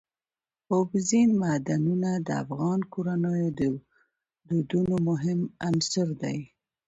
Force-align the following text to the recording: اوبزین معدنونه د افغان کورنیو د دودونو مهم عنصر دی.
اوبزین 0.73 1.29
معدنونه 1.41 2.11
د 2.27 2.29
افغان 2.43 2.79
کورنیو 2.93 3.47
د 3.59 3.61
دودونو 4.47 4.95
مهم 5.09 5.39
عنصر 5.67 6.07
دی. 6.21 6.37